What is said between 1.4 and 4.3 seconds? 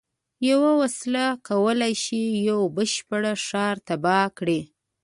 کولای شي یو بشپړ ښار تباه